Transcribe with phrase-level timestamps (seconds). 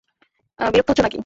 [0.59, 1.19] বিরক্ত হচ্ছো নাকি?